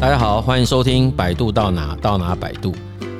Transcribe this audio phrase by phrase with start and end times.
[0.00, 2.72] 大家好，欢迎收听《百度到哪到哪百度》。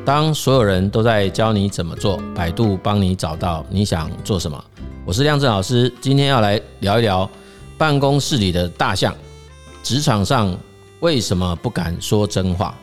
[0.05, 4.63] 当所有人都在教你怎么做，百度帮你找到你想做什么。
[5.05, 7.31] 我是亮正老师，今天要来聊一聊
[7.79, 9.15] 办公室里的大象，
[9.83, 10.55] 职场上
[11.01, 12.75] 为什么不敢说真话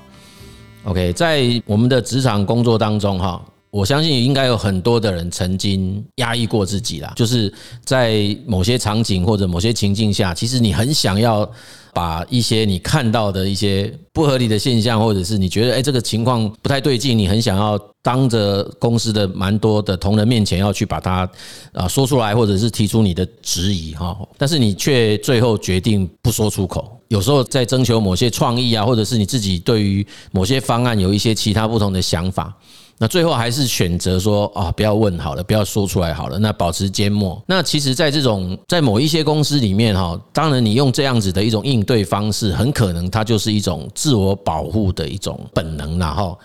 [0.86, 3.40] ？OK，在我们的职场工作当中，哈。
[3.72, 7.52] 我相信应该有很多的人曾经压抑过自己啦，就是
[7.86, 11.50] 在某些场景或者某些情境下，其实你很想要
[11.94, 21.30] 把一些你看到的一些不合理的现象，或者是你觉得诶这个情况不太对劲，你很想要当着公司的蛮多的同仁面前要去把它
[21.72, 27.00] 啊说出来，或者是提出你的质疑哈，但是你却最后决定不说出口。
[27.08, 32.54] 有时候在征求某些创意啊，或者是你自己对于某些方案有一些其他不同的想法。
[33.02, 36.38] 那最后还是选择说啊，不要问好了，不要说出来好了。
[36.38, 37.42] 那保持缄默。
[37.48, 46.38] 那其实，在这种在某一些公司里面哈，当然你用这样子的一种应对方式，很可能它就是一种自我保护的一种本能了哈。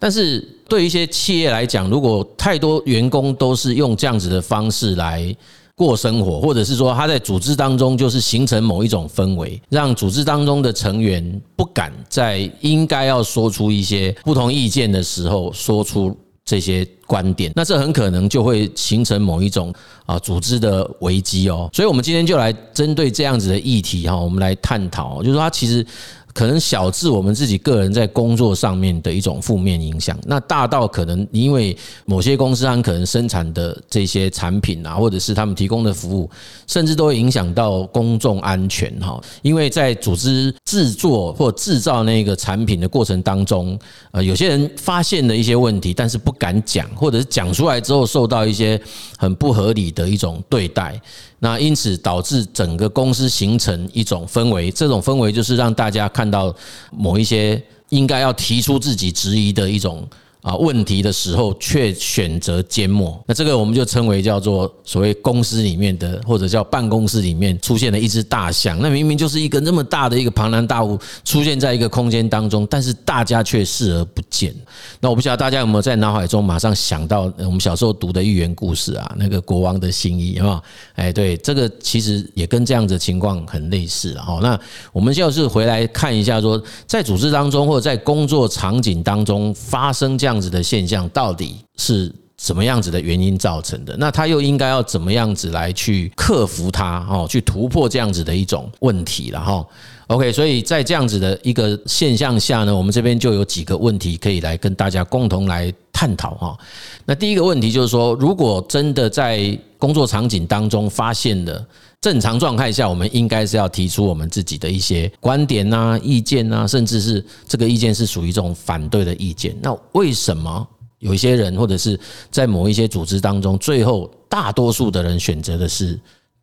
[0.00, 5.32] 但是对一些企业来讲，如果太多员工都是用这样子的方式来。
[5.80, 16.14] 过生活，或者是说他在组织当中就是形成某一种氛围，让组织当中的成员不敢在应该要说出一些不同意见的时候说出
[16.44, 19.72] 这些观点，那这很可能就会形成某一种
[20.04, 21.70] 啊组织的危机哦。
[21.72, 25.86] 所以，我们今天就来针对这样子的议题哈，我们来探讨，就是说他其实。
[26.32, 36.30] 可能小至我们自己个人在工作上面的一种负面影响，那大到可能因为某些公司它可能生产的这些产品啊，或者是他们提供的服务，
[36.66, 39.20] 甚至都会影响到公众安全哈。
[39.42, 43.78] 因为在组织制作或制造那个产品的过程当中，
[44.12, 48.80] 呃，有些人发现了一些问题，但是不敢讲，或者是讲出来之后受到一些
[49.18, 51.00] 很不合理的一种对待。
[51.40, 56.54] 那因此导致整个公司形成一种氛围，这种氛围就是让大家看到
[56.92, 60.08] 某一些应该要提出自己质疑的一种。
[60.42, 68.78] 啊，问题的时候却选择缄默，那这个我们就称为叫做所谓公司里面的，或者叫办公室里面出现了一只大象。
[68.80, 74.54] 那明明就是一个那么大的一个庞然大物出现在一个空间当中，但是大家却视而不见。
[74.98, 80.62] 那我不晓得大家有没有在脑海中马上想到我们小时候读的寓言故事啊，那个国王的新衣，有没有？
[80.94, 84.38] 哎，对，这个其实也跟这样的情况很类似哈。
[84.40, 84.58] 那
[84.90, 90.29] 我们就是回来看一下，说在组织当中或者在工作场景当中发生这样。
[90.30, 93.96] 样子的现象到底是什么样子的原因造成的？
[93.98, 97.06] 那他又应该要怎么样子来去克服它？
[97.10, 99.66] 哦，去突破这样子的一种问题了哈。
[100.06, 106.58] OK，所以在这样子的一个现象下呢，我们这边就有几个问题可以来跟大家共同来探讨哈。
[107.04, 111.64] 那第一个问题就是说，如果真的在工作场景当中发现了
[112.00, 119.54] 正常状态下，我们应该是要提出我们自己的一些观点呐、意见呐，甚至是这个意见是属于这种反对的意见。
[119.60, 120.66] 那为什么
[121.00, 122.00] 有一些人或者是
[122.30, 126.00] 在某一些组织当中，最后大多数的人选择的是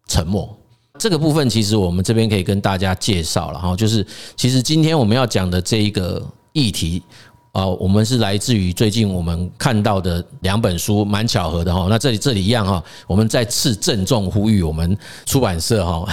[0.07, 0.55] 沉默？
[0.99, 6.23] 这个部分其实我们这边可以跟大家介绍了哈，就是其实今天我们要讲的这一个
[6.53, 7.01] 议题。
[7.57, 11.87] 啊，我们是来自于最近我们看到的两本书，蛮巧合的哈。
[11.89, 14.95] 那这里这里一样哈，我们再次郑重呼吁我们
[15.25, 16.07] 出版社哈，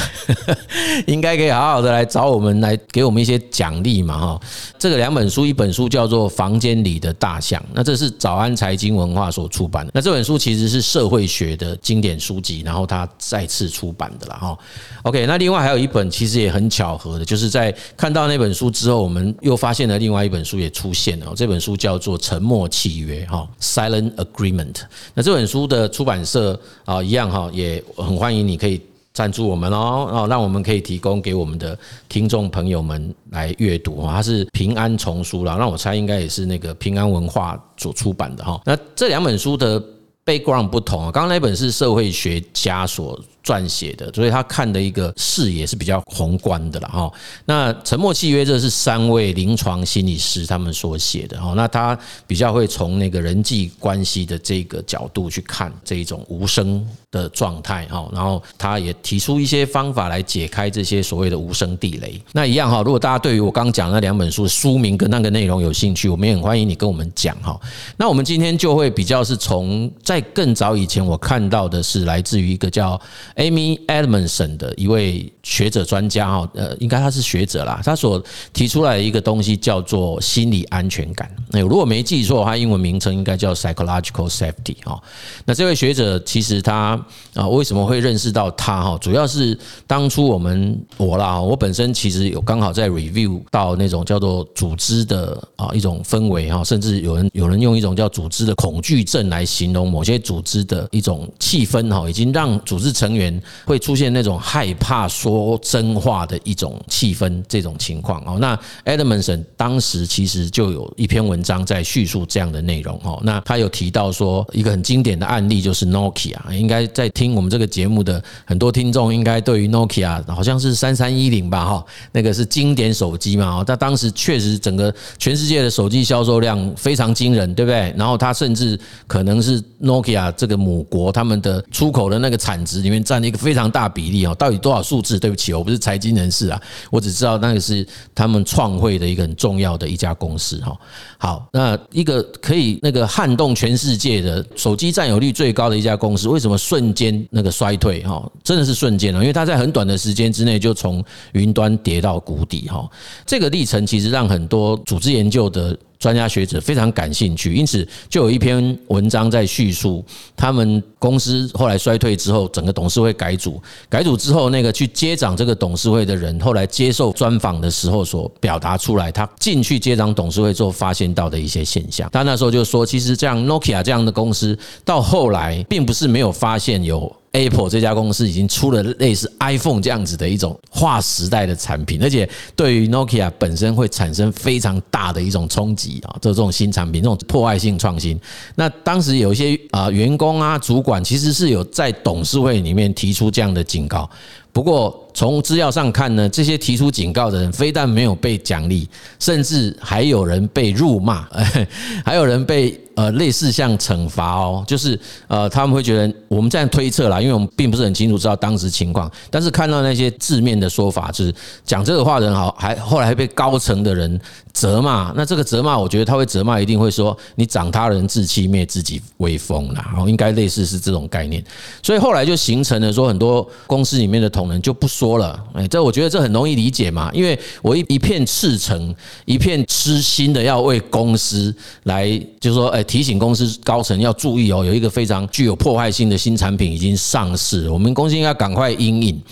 [1.07, 4.41] 应该可以好好的来找我们来给我们一些奖励嘛哈。
[4.79, 9.93] 这个两本书，一本书叫做《房间里的大象》，那这是早安财经文化所出版的。
[9.95, 14.59] 那这本书其实是社会学的经典书籍，然后它再次出版的了哈。
[15.03, 21.34] OK，那另外还有一本其实也很巧合的，就是在看到那本书之后，我们又发现了另外一本书也出现了。
[21.35, 24.77] 这本书叫做《沉默契约》哈，Silent Agreement。
[25.15, 28.81] 那这本书的出版社啊，一样哈，也很欢迎你可以
[29.13, 31.79] 赞助我们哦，哦，让我们可以提供给我们的
[32.09, 34.15] 听众朋友们来阅读哈。
[34.15, 38.61] 它是平安丛书啦，那我猜应该也是那个平安文化所出版的哈。
[38.65, 39.83] 那这两本书的
[40.25, 47.13] background 不同啊，刚刚那本是社会学家所撰写的，所以他看的一个视野是比较宏观的了哈。
[47.45, 51.53] 那沉默契约这是三位临床心理师他们所写的哈。
[51.55, 51.97] 那他
[52.27, 58.09] 比较会从那个人际关系的这个角度去看这一种无声的状态哈。
[58.13, 62.19] 然后他也提出一些方法来解开这些所谓的无声地雷。
[62.33, 67.61] 那一样哈，如果大家对于我刚讲那两本书书名跟那个内容有兴趣，我们也很欢迎你跟我们讲哈。
[67.99, 72.99] 那我们今天就会比较是从在更早以前我看到的是来自于一个叫
[73.37, 78.23] Amy Edmondson 的一位学者专家哈，呃，应该他是学者啦，他所
[78.53, 81.29] 提出来的一个东西叫做心理安全感。
[81.51, 85.03] 那如果没记错的话，英文名称应该叫 psychological safety 哈。
[85.45, 86.99] 那这位学者其实他
[87.35, 88.99] 啊，为什么会认识到他哈？
[89.01, 103.24] 主要是当初我们我啦，我本身其实有刚好在 review 到那种叫做组织的啊一种氛围哈，甚至有人有人用一种叫组织的恐惧症来形容某些组织的一种气氛哈，已经让组织成员
[103.65, 108.39] 会出现那种害怕说真话的一种气氛，这种情况哦。
[108.41, 113.21] 那 Edmondson 当时其实就有一篇文章在叙述这样的内容哦。
[113.23, 123.61] 那他有提到说一个很经典的案例就是 Nokia，应该在听我们这个节目的很多听众应该对于 Nokia 好像是三三一零吧哈，那个是经典手机嘛。
[123.61, 127.95] 哦，他当时确实整个全世界的手机销售量非常惊人，对不对？
[127.97, 134.35] 然后他甚至可能是 Nokia 这个母国他们的出口的那个产值里面占占了一个非常大比例哦。
[134.35, 135.21] 到底多少数字？
[135.21, 140.77] 对不起，我不是财经人士啊，我只知道那个是他们创汇的一个很重要的一家公司哈。
[141.17, 148.29] 好，那一个可以那个撼动全世界的手机占有率最高的一家公司，为什么瞬间那个衰退哈？
[148.43, 152.91] 真的是瞬间哦，因为它在很短的时间之内就从云端跌到谷底哈。
[153.25, 155.79] 这个历程其实让很多组织研究的。
[155.99, 160.05] 专家学者非常感兴趣，因此就有一篇文章在叙述
[160.37, 172.09] 他们公司后来衰退之后，整个董事会改组，改组之后那个去接掌这个董事会的人，后来接受专访的时候所表达出来，他进去接掌董事会之后发现到的一些现象。
[172.13, 177.15] 他那时候就说，其实这样 Nokia 这样的公司到后来并不是没有发现有。
[177.35, 186.17] Apple 这家公司已经出了类似 iPhone 这样子的一种划时代的产品，而且对于 Nokia 本身会产生非常大的一种冲击啊！
[186.21, 188.19] 这种新产品，这种破坏性创新。
[188.55, 194.09] 那当时有一些啊员工啊主管其实是有在董事会里面提出这样的警告。
[194.53, 198.89] 不过从资料上看呢，这些提出警告的人非但没有被奖励，
[199.19, 201.27] 甚至还有人被辱骂，
[202.07, 204.99] 还有人被呃类似像惩罚哦，就是
[205.29, 211.33] 呃他们会觉得我们这样推测啦，因为我们并不是很清楚知道当时情况，但是看到那些字面的说法，就是
[211.65, 214.21] 讲这个话的人好，还后来还被高层的人
[214.53, 215.13] 责骂。
[215.15, 221.45] 那这个责骂，我觉得他会责骂，一定会说你长他人志气，灭自己威风啦，然后应该类似是这种概念。
[221.83, 224.55] 所以后来就形成了说很多公司里面的同仁。
[224.65, 228.95] 就不说了，哎，这我觉得这很容易理解嘛，因为我一一片赤诚，
[229.27, 232.09] 一片痴心的要为公司来，
[232.41, 239.23] 就是说，哎，提醒公司高层要注意哦，有一个非常具有破坏性的新产品已经上市，我们公司应该赶快应应。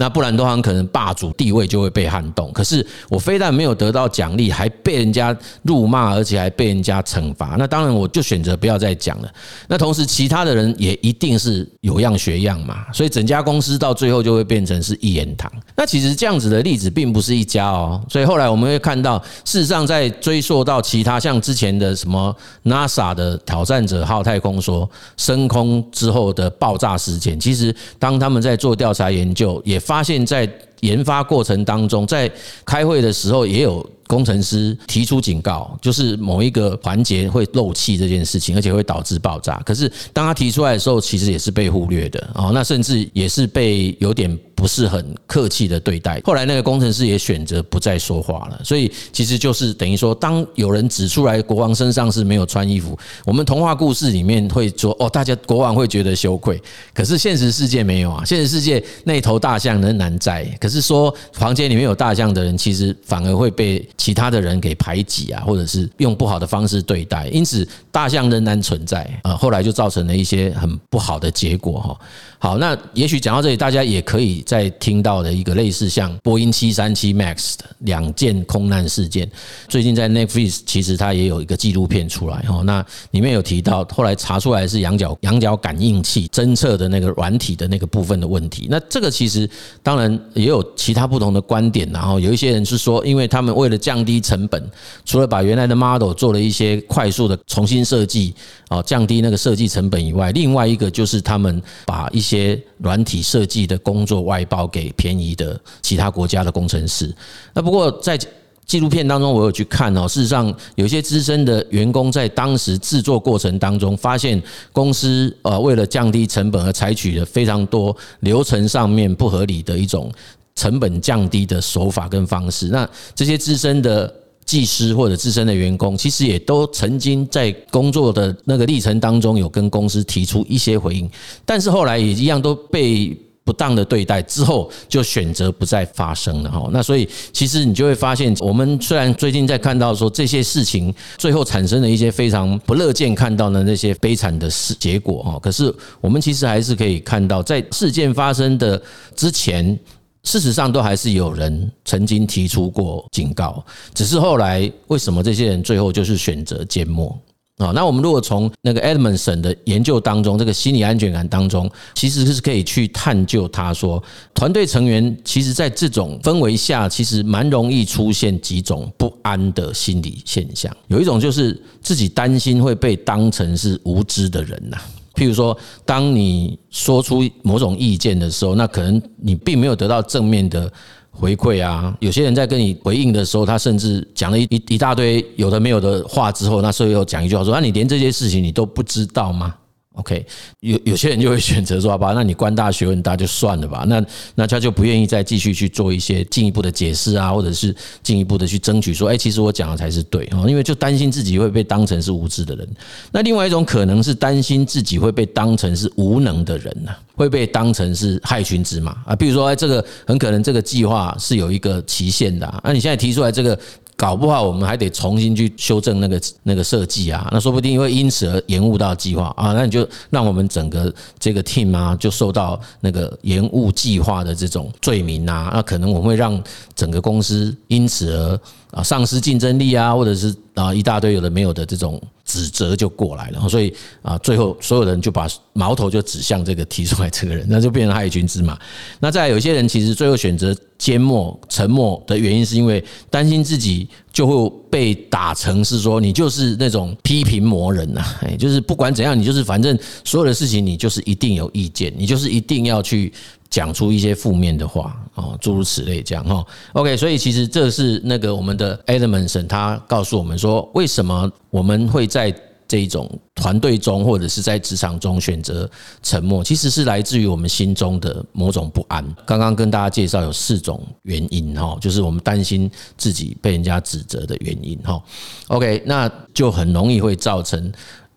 [0.00, 2.50] 那不然的话，可能霸主地位就会被撼动。
[2.54, 7.56] 可是我非但没有得到奖励，还被人家辱骂，而且还被人家惩罚。
[7.58, 9.30] 那当然，我就选择不要再讲了。
[9.68, 12.86] 那同时，其他的人也一定是有样学样嘛。
[12.94, 15.52] 所以整家公司到最后就会变成是一言堂。
[15.76, 18.02] 那其实这样子的例子并不是一家哦。
[18.08, 24.88] 所以后来我们会看到，事实上在追溯到其他像之前的什么 NASA 的挑战者号太空梭
[25.18, 29.78] 升空之后的爆炸事件，其实当他们在做调查研究也。
[29.90, 30.48] 发现，在
[30.82, 32.30] 研发过程当中，在
[32.64, 39.62] 开会的时候，也有工程师提出警告，就是某一个环节会漏气这件事情，而且会导致爆炸。
[39.64, 42.50] 可是当他提出来的时候，其实也是被忽略的哦。
[42.52, 44.36] 那甚至也是被有点。
[44.60, 46.20] 不是很客气的对待。
[46.22, 48.60] 后来那个工程师也选择不再说话了。
[48.62, 56.60] 所以其实就是等于说，当有人指出来国王身上是没有穿衣服，我们童话故事里面会说哦，大家国王会觉得羞愧。
[56.92, 60.44] 可是现实世界没有啊，现实世界那头大象仍然在。
[60.60, 67.28] 可是说房间里面有大象的人，其实反而会被其他的人给排挤啊，或者是用不好的方式对待。
[67.28, 69.36] 因此大象仍然存在啊。
[69.36, 72.00] 后来就造成了一些很不好的结果哈。
[72.42, 74.42] 好，那也许讲到这里，大家也可以。
[74.46, 79.30] 在听到的一个类似像波音七三七 MAX 的两件空难事件，
[79.68, 88.66] 最近在 Netflix 其实它也有一个纪录片出来哦，那里面有提到后来查出来是羊角羊角感应器侦测的那个软体的那个部分的问题。
[88.70, 89.48] 那这个其实
[89.82, 94.62] 当然也有其他不同的观点，然后有一些人是说，因为他们为了降低成本，
[95.04, 98.34] 除了把原来的 model 做了一些快速的重新设计
[98.68, 104.20] 啊，降低那个设计成本以外，另外一个就是他们把一些些软体设计的工作。
[104.20, 107.12] 外包给便宜的其他国家的工程师。
[107.54, 108.16] 那不过在
[108.64, 110.06] 纪录片当中，我有去看哦。
[110.06, 114.40] 事实上，有些资深的员工在当时制作过程当中，发现
[114.72, 120.12] 公司呃为了降低成本而采取了非常多流程上面不合理的一种
[120.54, 122.68] 成本降低的手法跟方式。
[122.68, 124.12] 那这些资深的
[124.50, 131.08] 技师或者资深的员工，其实也都曾经在工作的那个历程当中有跟公司提出一些回应，
[131.44, 133.16] 但是后来也一样都被。
[133.42, 136.68] 不当的对待之后，就选择不再发生了哈。
[136.72, 148.80] 那所以其实你就会发现，我们虽然最近在看到说这些事情最后产生了一些非常不乐见看到的那些悲惨的事结果哈，可是我们其实还是可以看到，在事件发生的
[149.16, 149.76] 之前，
[150.24, 157.18] 事实上都还是有人曾经提出过警告，只是后来为什么这些人最后就是选择缄默？
[157.56, 170.74] 啊，那我们如果从那个 Edmondson 的研究当中，这个心理安全感当中，其实是可以去探究他说，团队成员其实在这种氛围下，其实蛮容易出现几种不安的心理现象。
[170.88, 174.78] 有一种就是自己担心会被当成是无知的人呐，
[175.20, 180.72] 譬如说，当你说出某种意见的时候，那可能你并没有得到正面的。
[181.12, 189.54] 回馈啊，有些人在跟你回应的时候，他甚至讲了一一大堆有的没有的话之后，那时候又讲一句话说：“那你连这些事情你都不知道吗？”
[189.96, 190.24] OK，
[190.60, 194.02] 有有些人就会选择说：“好吧， 那你官大学问大就算了吧。”那
[194.36, 202.68] 那他就不愿意再继续去做一些进一步的解释啊，或者是进一步的去争取说：“哎，其实我讲的才是对啊。”因为就担心自己会被当成是无知的人。
[203.10, 209.16] 那另外一种可能是担心自己会被当成是无能的人呢，会被当成是害群之马啊。
[209.16, 213.58] 比如说，哎，这个很可能这个计划是有一个期限的，那你现在提出来这个。
[214.00, 226.42] 搞不好我们还得重新去修正那个那个设计啊，那说不定会因此而延误到计划啊，那你就让我们整个这个 team 啊就受到那个延误计划的这种罪名啊，那可能我们会让
[226.74, 228.40] 整个公司因此而
[228.70, 232.00] 啊丧失竞争力啊，或者是啊一大堆有的没有的这种。
[232.24, 238.56] 指责就过来了，所以啊，最后所有人就把矛头就指向这个提出来这个人，那就变成害群之马。
[239.00, 248.02] 那再有些人其实最后选择缄默、沉默的原因，是因为担心自己就会被打成是说你就是那种批评魔人呐，
[248.38, 253.12] 就是不管怎样，你就是反正所有的事情你就是一定有意见，你就是一定要去。
[253.50, 256.46] 讲出一些负面的话哦，诸如此类这样哈。
[256.74, 262.32] OK，所以其实这是那个我们的 Edmondson 他告诉我们说，为什么我们会在
[262.70, 265.68] 这一种团队中或者是在职场中选择
[266.04, 269.04] 沉默，其实是来自于我们心中的某种不安。
[269.26, 275.02] 刚刚跟大家介绍有四种原因哈，就是我们担心自己被人家指责的原因哈。
[275.48, 277.72] OK，那就很容易会造成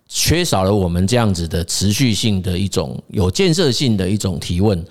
[0.07, 4.85] 缺少了我们这样子的持续性的一种有建设性的一种提问。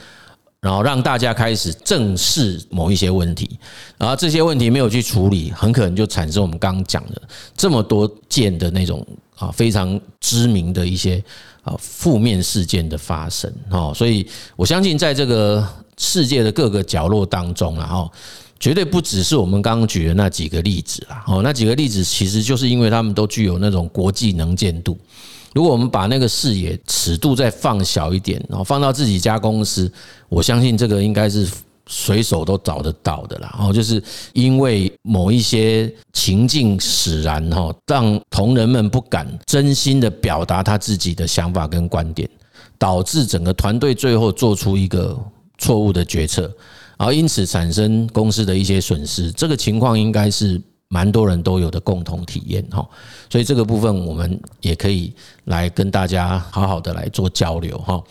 [0.61, 3.59] 然后让大家开始正视某一些问题，
[3.99, 7.21] 然后这些问题没有去处理，很可能就产生我们刚刚讲的
[7.57, 9.05] 这么多件的那种
[9.43, 11.23] 啊非常知名的一些
[11.63, 15.67] 啊负面事件的发生哦，所以我相信在这个
[15.99, 18.11] 世界的各个角落当中啊，哈，
[18.61, 24.97] 绝对不只是我们刚刚举的那几个例子啦，哦，那几个例子其实就是因为他们都具有那种国际能见度。
[25.55, 29.93] 如果我们把那个视野尺度再放小一点，然后放到自己家公司，
[30.31, 31.47] 我相信这个应该是
[31.87, 33.55] 随手都找得到的啦。
[33.59, 42.29] 哦，就是因为某一些情境使然哈，让同仁们不敢真心的表达他自己的想法跟观点，
[42.79, 45.19] 导致整个团队最后做出一个
[45.59, 46.43] 错误的决策，
[46.99, 49.31] 然后因此产生公司的一些损失。
[49.33, 50.61] 这个情况应该是。
[50.95, 52.87] 蛮多人都有的共同体验哈，
[53.31, 55.11] 所以这个部分我们也可以
[55.45, 58.05] 来跟大家好好的来做交流哈。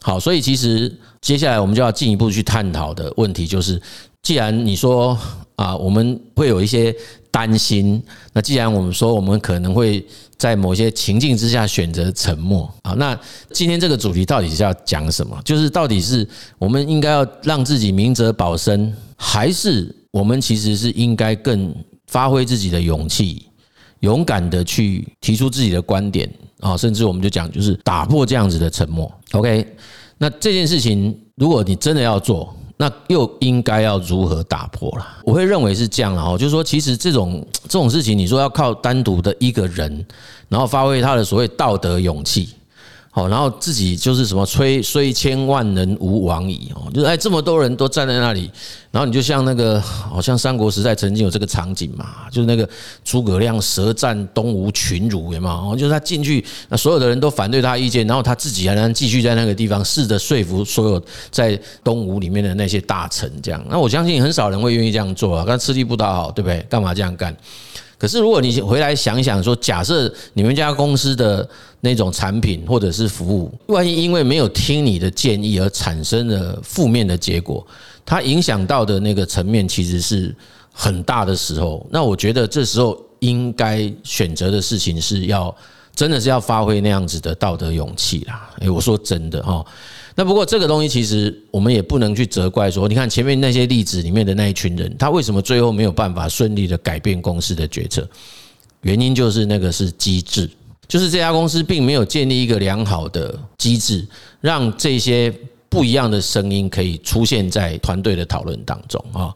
[0.00, 3.80] 好，所以其实接下来我们就要进一步去探讨的问题就是，
[4.22, 5.16] 既然你说
[5.56, 6.94] 啊，我们会有一些
[7.30, 8.02] 担心，
[8.34, 10.04] 那既然我们说我们可能会
[10.36, 13.18] 在某些情境之下选择沉默啊，那
[13.52, 15.40] 今天这个主题到底是要讲什么？
[15.44, 21.72] 就是到底是我们应该要让自己明哲保身，还是我们其实是应该更
[22.08, 23.46] 发挥自己的勇气，
[24.00, 29.10] 勇敢的去提出自己的观点啊，甚至我们就讲，就是打破这样子的沉默。
[29.30, 29.64] OK，
[30.22, 35.04] 那这件事情，如果你真的要做，那又应该要如何打破了？
[35.24, 40.06] 我会认为是这样了哦，就是说，其实这种这种事情，你说要靠单独的一个人，
[40.48, 42.50] 然后发挥他的所谓道德勇气。
[43.14, 48.50] 好，然后自己就是什么虽虽千万人吾往矣哦，就是哎这么多人都站在那里，
[48.90, 52.66] 然后你就像那个好像三国时代曾经有这个场景嘛，就是那个
[53.04, 55.52] 诸葛亮舌战东吴群儒，有没有？
[55.52, 63.62] 哦，就是他进去，那所有的人都反对他意见，然后他自己还能继续在那个地方试着说服所有在东吴里面的那些大臣，这样。
[63.68, 66.64] 那我相信很少人会愿意这样做啊，他吃力不讨好，对不对？
[66.70, 67.36] 干嘛这样干？
[68.02, 71.48] 可是，如果你回来想想说，假设你们家公司的
[71.82, 77.64] 那种产品或者是服务，万一因为没有听你的建议而产生了负面的结果，
[78.04, 80.34] 它影响到的那个层面其实是
[80.72, 85.54] 很大的时候，那我觉得这时候应该选择的事情是要
[85.94, 88.50] 真的是要发挥那样子的道德勇气啦。
[88.58, 89.64] 诶，我说真的哈。
[90.14, 98.06] 那不过这个东西其实我们也不能去责怪说，你看前面那些例子里面的那一群人，他为什么最后没有办法顺利的改变公司的决策？
[98.82, 100.50] 原因就是那个是机制，
[100.88, 104.06] 就是这家公司并没有建立一个良好的机制，
[104.40, 105.32] 让这些
[105.68, 109.34] 不一样的声音可以出现在团队的讨论当中啊。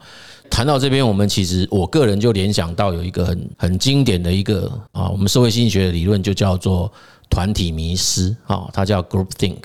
[0.50, 6.92] 谈到这边，我们其实我个人就联想到有一个很很经典的一个啊，我们社会心理学的理论就叫做
[7.30, 9.56] 团体迷失啊，它叫 Group Think。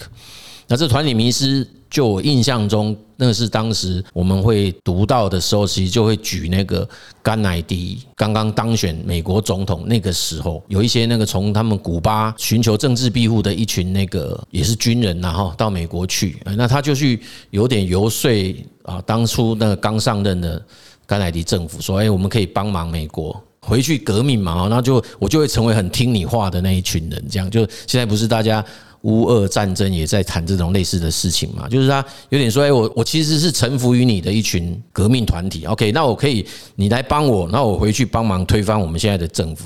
[0.71, 6.87] 那这团体迷失，就我印象中，那是当时我们会读到的时候，其实就会举那个
[7.21, 18.31] 甘乃迪刚刚当选美国总统那个时候，有一些那个从他们古巴寻求政治庇护的一群那个也是军人然后到美国去，那他就去有点游说
[18.83, 20.65] 啊，当初那个刚上任的
[21.05, 28.63] 甘乃迪政府说，哎，我们可以帮忙美国回去革命嘛，然后就我就会成为很听你话的那一群人，这样就现在不是大家。
[29.01, 39.65] 乌俄战争也在谈这种类似的事情嘛，就是他有点说，哎，我我其实是臣服于你的一群革命团体，OK，那我可以你来帮我，那我回去帮忙推翻我们现在的政府。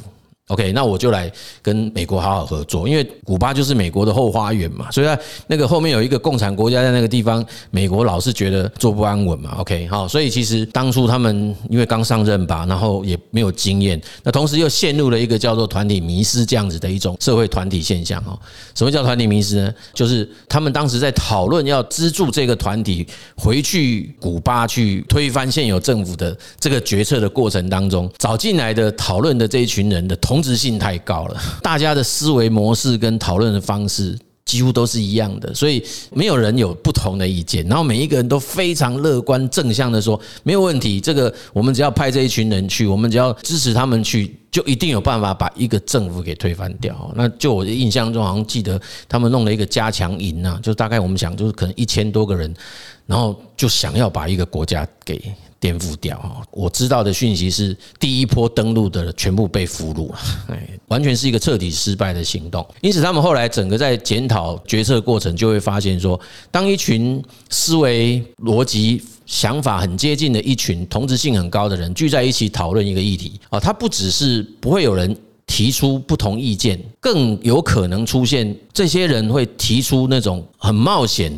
[0.50, 5.08] OK，那我就来跟美国好好合作，因为古巴就是美国的后花园嘛，所以
[5.48, 9.56] 那个后面有一个共产国家在那个地方，美国老是觉得坐不安稳嘛。
[9.58, 18.38] OK，好，所以其实当初他们因为刚上任吧，然后也没有经验，那同时又陷入了一个叫做团体迷失这样子的一种社会团体现象哦。
[18.76, 19.74] 什么叫团体迷失呢？
[19.96, 30.35] 就是他们当时在讨论要资助这个团体回去古巴去推翻现有政府的这个决策的过程当中，找进来的讨论的这一群人的同。
[30.36, 37.66] 同质性太高了， 大家的思维模式跟讨论的方式几乎都是一样的，所以没有人有不同的意见。
[37.68, 41.00] 然后每一个人都非常乐观正向的说，没有问题。
[41.00, 47.10] 这个我们只要派这一群人去，我们只要支持他们去，就一定有办法把一个政府给推翻掉。
[47.16, 48.78] 那就我的印象中，好像记得
[49.08, 52.54] 他们弄了一个加强营啊，就大概我们想就是可能一千多个人，
[53.06, 55.34] 然后就想要把一个国家给。
[55.66, 56.44] 颠覆掉哈！
[56.52, 60.12] 我知道的讯息是，第一波登陆的全部被俘虏，
[60.48, 62.64] 哎，完全是一个彻底失败的行动。
[62.82, 66.20] 因此，他们后来整个在检讨决策过程，就会发现说，
[66.52, 67.20] 当一群
[67.50, 81.34] 思维逻辑想法很接近的一群同质性很高的人聚在一起讨论一个议题啊，他不只是不会有人提出不同意见，更有可能出现这些人会提出那种很冒险。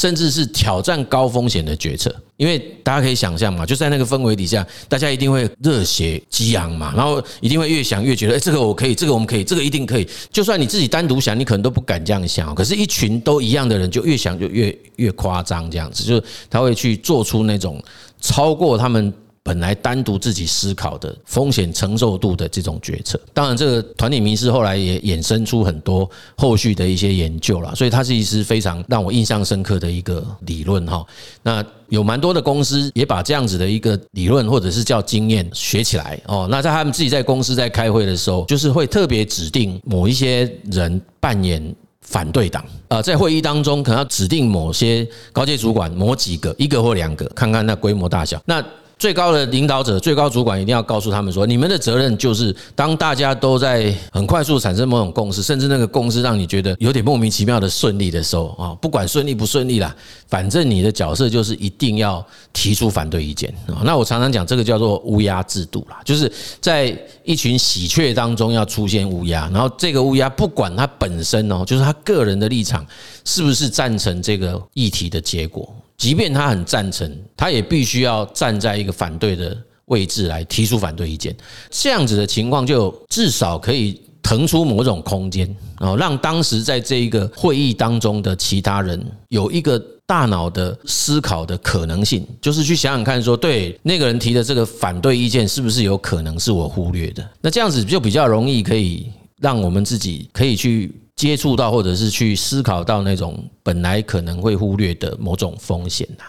[0.00, 10.08] 甚至是挑战高风险的决策，因为大家可以想象嘛，就在那个氛围底下，大家一定会热血激昂嘛，然后一定会越想越觉得，哎，这个我可以，这个我们可以，这个一定可以。
[10.32, 17.78] 就算你自己单独想，你可能都不敢这样想，可是，一群都一样的人，就越想就越越夸张，这样子，就是他会去做出那种
[18.22, 19.12] 超过他们。
[19.50, 31.04] 本来单独自己思考的风险承受度的这种决策，当然这个团体迷思后来也衍生出很多后续的一些研究了，所以它是一支非常让我印象深刻的一个理论哈。
[31.42, 36.46] 那有蛮多的公司也把这样子的一个理论或者是叫经验学起来哦。
[36.48, 48.64] 那在他们自己在公司在开会的时候，就是会特别指定某一些人扮演反对党啊，在会议当中可能要指定某些高阶主管某几个，一个或两个，看看那规模大小那。
[49.00, 59.96] 最高的领导者、最高主管一定要告诉他们说：你们的责任就是，当大家都在很快速产生某种共识，甚至那个共识让你觉得有点莫名其妙的顺利的时候啊，不管顺利不顺利啦，
[60.28, 63.80] 反正你的角色就是一定要提出反对意见啊。
[63.84, 72.86] 那我常常讲这个叫做乌鸦制度啦，就是在一群喜鹊当中要出现乌鸦，然后这个乌鸦不管他本身哦，就是他个人的立场
[73.24, 75.74] 是不是赞成这个议题的结果。
[76.00, 81.36] 即便他很赞成，他也必须要站在一个反对的位置来提出反对意见。
[81.68, 97.30] 这样子的情况，就至少可以腾出某种空间，哦，让当时在这一个会议当中的其他人有一个大脑的思考的可能性，就是去想想看，说对那个人提的这个反对意见，是不是有可能是我忽略的？
[97.42, 100.90] 那这样子就比较容易可以让我们自己可以去。
[101.20, 106.24] 接触到或者是去思考到那种本来可能会忽略的某种风险呐，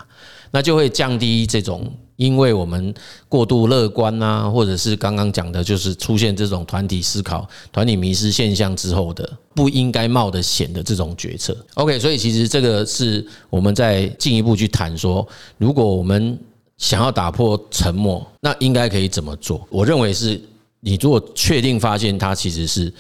[0.52, 2.94] 那就会降低这种因为我们
[3.30, 11.56] 过度乐观啊，或者是刚刚讲的，就是出现这种团体思考、团体迷失现象之后的不应该冒的险的这种决策。
[11.76, 15.26] OK，所以其实这个是我们在进一步去谈说，
[15.58, 16.38] 如果我们
[16.78, 19.66] 想要打破沉默，那应该可以怎么做？
[19.70, 20.38] 我认为是
[20.82, 22.94] 你如果确定发现它其实是。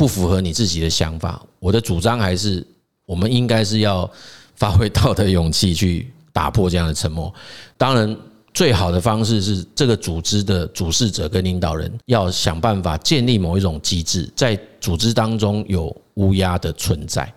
[0.00, 2.66] 不符合你自己的想法，我的主张还是，
[3.04, 4.10] 我们应该是要
[4.56, 7.30] 发挥道德勇气去打破这样的沉默。
[7.76, 8.16] 当然，
[8.54, 17.30] 最好的方式是这个组织的主事者跟领导人要想办法建立某一种机制，在组织当中有乌鸦的存在。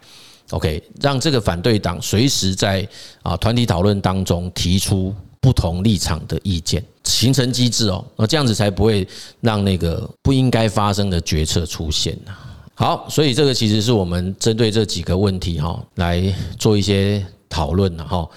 [0.52, 2.88] OK，让这个反对党随时在
[3.24, 9.06] 啊团体讨论当中提出不同立场的意见，形成机制哦，那这样子才不会
[9.42, 12.34] 让那个不应该发生的决策出现呐。
[12.76, 16.22] 好，所以这个其实是我们针对这几个问题哈来
[16.58, 18.28] 做一些讨论的哈。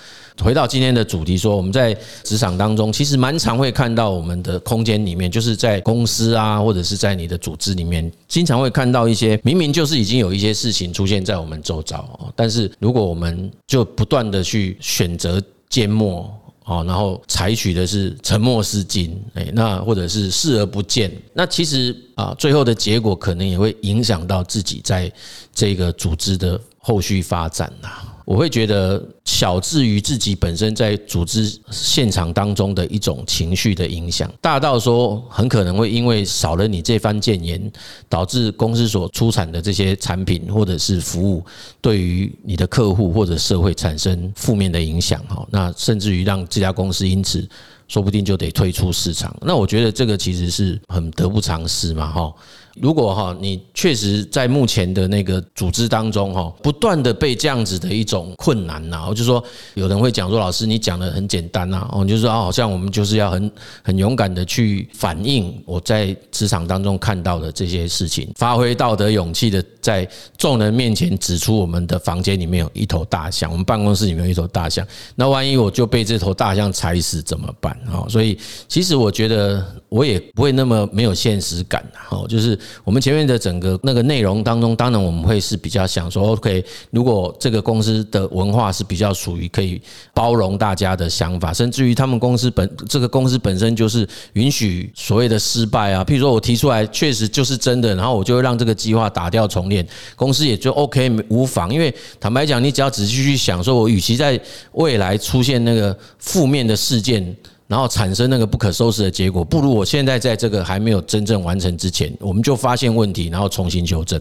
[0.42, 16.30] 回到今天的主题，说我们在职场当中，其实蛮常会看到我们的空间里面，就是在公司啊，或者是在你的组织里面，经常会看到一些明明就是已经有一些事情出现在我们周遭，但是如果我们就不断的去选择缄默
[16.66, 25.10] 哦，然后采取的是沉默是金，哎，那或者是视而不见，那其实啊，最后的结果可能也会影响到自己在
[25.54, 27.88] 这个组织的后续发展呐。
[28.26, 37.70] 我会觉得小至于自己本身在组织现场当中的一种情绪的影响，大到说很可能会因为少了你这番谏言，
[38.08, 41.44] 导致公司所出产的这些产品或者是服务，
[41.80, 47.48] 对于你的客户或者社会产生负面的影响哈，那甚至于让这家公司因此
[47.86, 49.34] 说不定就得退出市场。
[49.40, 52.34] 那我觉得这个其实是很得不偿失嘛哈。
[52.80, 59.42] 如果哈，你确实在目前的那个组织当中哈，不断的被这样子的一种困难呐，我就说
[59.74, 63.50] 有人会讲说，老师你讲的很简单呐，哦，就是说啊，好像我们就是要很
[63.82, 78.04] 很勇敢的去反映我在职场当中看到的这些事情，发挥道德勇气的在众人面前指出我们的房间里面有一头大象，我们办公室里面有一头大象，那万一我就被这头大象踩死怎么办啊？
[78.08, 82.58] 所以其实我觉得我也不会那么没有现实感哦，就是。
[82.84, 89.80] 我们前面的整个那个内容当中，当然我们会是比较想说，OK，如果这个公司的文化是比较属于可以
[90.14, 101.72] 包容大家的想法，甚至于他们公司本这个公司本身就是允许所谓的失败啊，譬如说我提出来确实就是真的，然后我就会让这个计划打掉重练，公司也就 OK 无妨。
[101.72, 104.40] 因为坦白讲，你只要仔细去想，说我与其在
[104.72, 107.36] 未来出现那个负面的事件。
[107.66, 114.20] 然后产生那个不可收拾的结果，不如我现在在这个还没有真正完成之前，我们就发现问题，然后重新修正。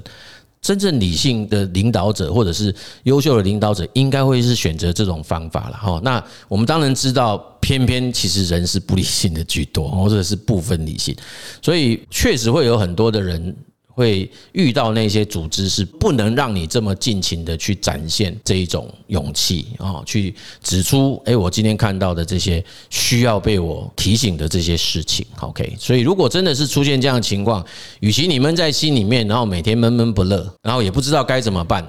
[0.61, 6.01] 真正理性的领导者，或者是优秀的领导者，应该会是选择这种方法了哈。
[6.03, 11.15] 那我们当然知道，偏偏其实人是不理性的居多，或者是部分理性，
[11.61, 13.55] 所以确实会有很多的人。
[13.95, 25.25] 会遇到那些组织是不能让你这么尽情的去展现这一种勇气啊，去指出诶，我今天看到的这些需要被我提醒的这些事情。
[25.39, 27.65] OK，所以如果真的是出现这样的情况，
[28.01, 31.81] 与其你闷在心里面，然后每天闷闷不乐，然后也不知道该怎么办，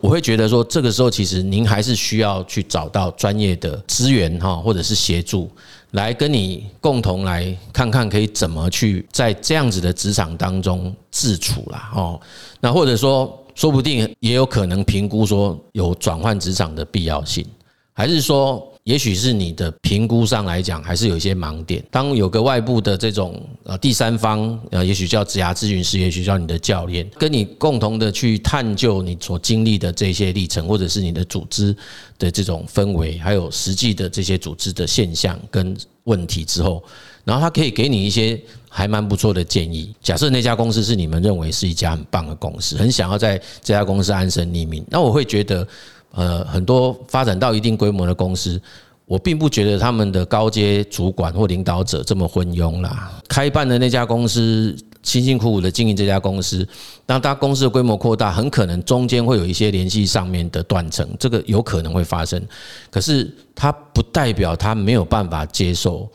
[0.00, 5.48] 我会觉得说，这个时候其实您还是需要去找到专业的资源哈，或者是协助。
[5.94, 11.90] 来跟你共同来看看，可以怎么去在这样子的职场当中自处啦。
[11.94, 12.20] 哦，
[12.60, 17.44] 那或者说，说不定也有可能评估说有转换职场的必要性，
[17.92, 18.70] 还是说？
[18.84, 21.82] 也许是你的评估上来讲，还是有一些盲点。
[21.90, 31.74] 当有个外部的这种呃第三方，呃，也许叫职涯咨询师，也许叫你的教练，跟你共同的去探究你所经历的这些历程，或者是你的组织
[32.18, 36.84] 的这种氛围，还有实际的这些组织的现象跟问题之后，
[37.24, 39.94] 然后他可以给你一些还蛮不错的建议。
[40.02, 45.66] 假设那家公司是你们认为是一家很棒的公司，很想要在这家公司安身立命，那我会觉得。
[46.14, 48.60] 呃，很多发展到一定规模的公司，
[49.04, 53.12] 我并不觉得他们的高阶主管或领导者这么昏庸啦。
[53.28, 56.66] 开办的那家公司，辛辛苦苦的经营这家公司，
[57.04, 62.40] 当他公司的规模扩大，很可能中间会有一些联系上面的断层，这个有可能会发生。
[62.90, 66.08] 可是，它不代表他没有办法接受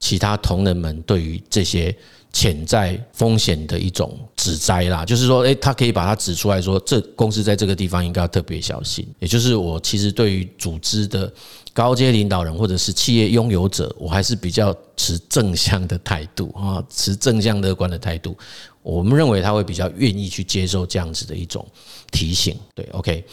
[0.00, 1.94] 其他同仁们对于这些。
[2.34, 9.06] 潜在风险的一种指摘啦，就是说，诶，他可以把它指出来说，这公司在这个地方应该要特别小心。
[9.20, 11.32] 也就是我其实对于组织的
[11.72, 18.36] 高阶领导人或者是企业拥有者，我还是比较持正向的态度啊，持正向乐观的态度。
[18.82, 21.64] 我们认为他会比较愿意去接受这样子的一种
[22.10, 22.56] 提醒。
[22.74, 23.24] 对，OK，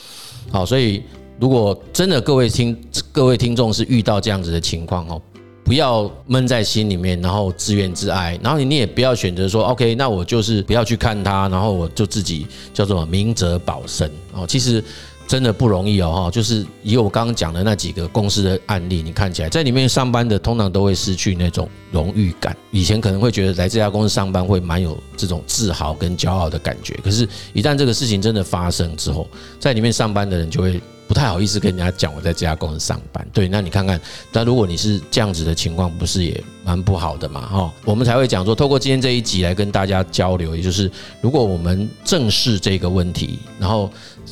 [0.51, 1.01] 好，所以
[1.39, 2.79] 如果真的各位听
[3.11, 5.19] 各位听众是遇到这样子的情况哦。
[5.63, 14.45] 不要闷在心里面，然后自怨自艾，然后你也不要选择说，OK，那我就是不要去看他，然后我就自己叫做明哲保身哦。
[14.45, 14.83] 其实
[15.27, 22.55] 真的不容易哦，哈，就是以我刚刚讲的那几个公司的案例，你看起来在里面上班的通常都会失去那种荣誉感。
[22.71, 29.25] 以前可能会觉得来这家公司上班会蛮有这种自豪跟骄傲的感觉，可是，一旦这个事情真的发生之后，
[29.59, 30.81] 在里面上班的人就会。
[31.11, 33.27] 不太好意思跟人家讲我在这家公司上班。
[33.33, 33.99] 对，那你看看，
[34.31, 37.41] 那如果你是这样子的情况，不是也蛮不好的嘛？
[37.41, 43.91] 哈，我们才会讲说，透过今天这一集来跟大家交流，也就是如果我们正视这个问题，然后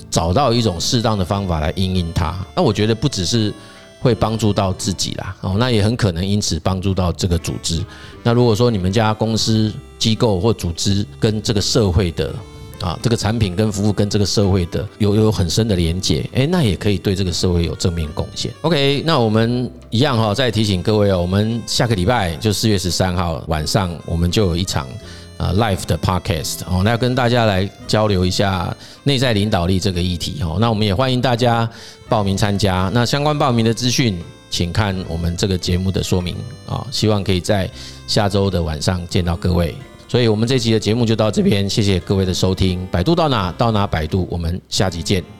[0.09, 3.53] 找到一种适当的方法来应应它，那我觉得不只是。
[4.01, 7.83] 会帮助到自己啦，哦，那也很可能因此帮助到这个组织。
[8.23, 12.33] 那如果说你们家公司机构或组织跟这个社会的
[12.81, 18.51] 啊，这个产品跟服务跟这个社会的有有很深的连接，诶，那也可以对这个社会有正面贡献。
[18.61, 24.87] OK，那我们一样哈，再提醒各位哦，我们下个礼拜就四月十三号晚上，我们就有一场。
[25.39, 30.57] 啊，Live 的 Podcast 哦，那要跟大家来交流一下内在领导力这个议题哦。
[30.59, 31.65] 那我们也欢迎大家
[32.09, 32.91] 报名参加。
[32.93, 36.35] 那相关报名的资讯，请看我们这个节目的说明
[36.67, 36.85] 啊。
[36.91, 37.71] 希望可以在
[38.05, 39.73] 下周的晚上见到各位。
[40.09, 42.85] 所以我们这期的节目就到这边，谢谢各位的收听。
[42.91, 45.38] 百度到哪到哪百度，我们下集见。